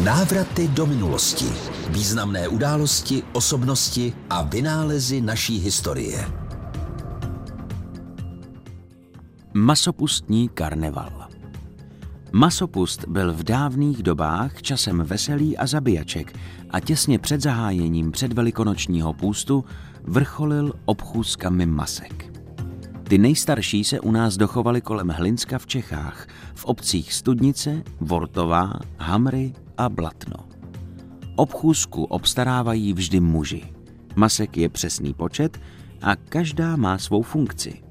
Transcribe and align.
Návraty 0.00 0.68
do 0.68 0.86
minulosti. 0.86 1.44
Významné 1.90 2.48
události, 2.48 3.22
osobnosti 3.32 4.12
a 4.30 4.42
vynálezy 4.42 5.20
naší 5.20 5.58
historie. 5.58 6.24
Masopustní 9.54 10.48
karneval 10.48 11.28
Masopust 12.32 13.04
byl 13.08 13.32
v 13.32 13.42
dávných 13.42 14.02
dobách 14.02 14.62
časem 14.62 15.02
veselý 15.02 15.58
a 15.58 15.66
zabíjaček 15.66 16.38
a 16.70 16.80
těsně 16.80 17.18
před 17.18 17.40
zahájením 17.40 18.12
předvelikonočního 18.12 19.12
půstu 19.12 19.64
vrcholil 20.02 20.72
obchůzkami 20.84 21.66
masek. 21.66 22.32
Ty 23.02 23.18
nejstarší 23.18 23.84
se 23.84 24.00
u 24.00 24.10
nás 24.10 24.36
dochovaly 24.36 24.80
kolem 24.80 25.08
Hlinska 25.08 25.58
v 25.58 25.66
Čechách, 25.66 26.26
v 26.54 26.64
obcích 26.64 27.12
Studnice, 27.12 27.82
Vortová, 28.00 28.72
Hamry 28.98 29.52
a 29.78 29.88
Blatno. 29.88 30.36
Obchůzku 31.36 32.04
obstarávají 32.04 32.92
vždy 32.92 33.20
muži. 33.20 33.62
Masek 34.16 34.56
je 34.56 34.68
přesný 34.68 35.14
počet 35.14 35.60
a 36.02 36.16
každá 36.16 36.76
má 36.76 36.98
svou 36.98 37.22
funkci. 37.22 37.82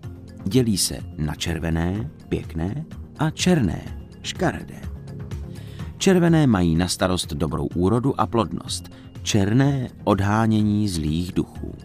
Dělí 0.44 0.78
se 0.78 1.00
na 1.18 1.36
červené, 1.36 2.10
pěkné 2.30 2.86
a 3.20 3.30
černé, 3.30 4.08
škaredé. 4.22 4.82
Červené 5.98 6.48
mají 6.48 6.76
na 6.76 6.88
starost 6.88 7.34
dobrou 7.34 7.68
úrodu 7.68 8.22
a 8.22 8.28
plodnost, 8.28 8.90
černé 9.24 9.90
odhánění 10.04 10.90
zlých 10.90 11.34
duchů. 11.34 11.76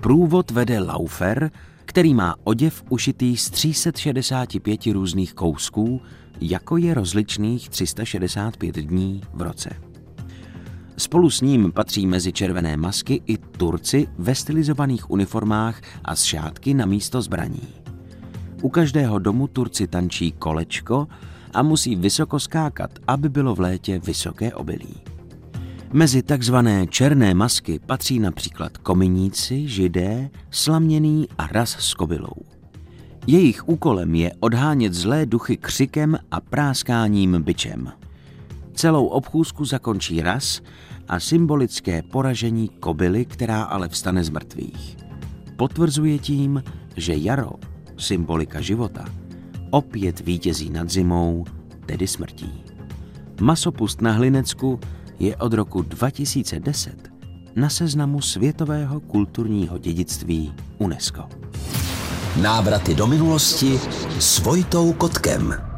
Průvod 0.00 0.50
vede 0.50 0.80
laufer, 0.80 1.50
který 1.84 2.14
má 2.14 2.34
oděv 2.44 2.84
ušitý 2.88 3.36
z 3.36 3.50
365 3.50 4.86
různých 4.86 5.34
kousků, 5.34 6.00
jako 6.40 6.76
je 6.76 6.94
rozličných 6.94 7.68
365 7.68 8.76
dní 8.76 9.20
v 9.34 9.42
roce. 9.42 9.70
Spolu 10.96 11.30
s 11.30 11.40
ním 11.40 11.72
patří 11.72 12.06
mezi 12.06 12.32
červené 12.32 12.76
masky 12.76 13.22
i 13.26 13.36
Turci 13.38 14.08
ve 14.18 14.34
stylizovaných 14.34 15.10
uniformách 15.10 15.80
a 16.04 16.16
s 16.16 16.22
šátky 16.22 16.74
na 16.74 16.86
místo 16.86 17.22
zbraní. 17.22 17.68
U 18.62 18.68
každého 18.68 19.18
domu 19.18 19.46
Turci 19.46 19.86
tančí 19.86 20.32
kolečko 20.32 21.08
a 21.54 21.62
musí 21.62 21.96
vysoko 21.96 22.40
skákat, 22.40 22.90
aby 23.06 23.28
bylo 23.28 23.54
v 23.54 23.60
létě 23.60 23.98
vysoké 23.98 24.54
obilí. 24.54 25.11
Mezi 25.94 26.22
takzvané 26.22 26.86
černé 26.86 27.34
masky 27.34 27.78
patří 27.86 28.18
například 28.18 28.78
kominíci, 28.78 29.68
židé, 29.68 30.30
slaměný 30.50 31.28
a 31.38 31.46
ras 31.46 31.70
s 31.70 31.94
kobylou. 31.94 32.36
Jejich 33.26 33.68
úkolem 33.68 34.14
je 34.14 34.32
odhánět 34.40 34.94
zlé 34.94 35.26
duchy 35.26 35.56
křikem 35.56 36.18
a 36.30 36.40
práskáním 36.40 37.42
byčem. 37.42 37.92
Celou 38.74 39.06
obchůzku 39.06 39.64
zakončí 39.64 40.22
ras 40.22 40.60
a 41.08 41.20
symbolické 41.20 42.02
poražení 42.02 42.68
kobily, 42.68 43.24
která 43.24 43.62
ale 43.62 43.88
vstane 43.88 44.24
z 44.24 44.30
mrtvých. 44.30 44.96
Potvrzuje 45.56 46.18
tím, 46.18 46.62
že 46.96 47.14
jaro, 47.16 47.52
symbolika 47.96 48.60
života, 48.60 49.04
opět 49.70 50.20
vítězí 50.20 50.70
nad 50.70 50.90
zimou, 50.90 51.44
tedy 51.86 52.06
smrtí. 52.06 52.64
Masopust 53.40 54.00
na 54.00 54.12
Hlinecku 54.12 54.80
je 55.22 55.36
od 55.36 55.52
roku 55.54 55.82
2010 55.82 57.12
na 57.56 57.68
seznamu 57.68 58.20
světového 58.20 59.00
kulturního 59.00 59.78
dědictví 59.78 60.54
UNESCO. 60.78 61.28
Návraty 62.42 62.94
do 62.94 63.06
minulosti 63.06 63.80
s 64.18 64.38
Vojtou 64.38 64.92
Kotkem. 64.92 65.71